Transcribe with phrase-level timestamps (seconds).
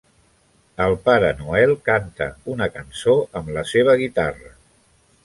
[0.85, 4.55] El Pare Noel canta una cançó amb la seva guitarra.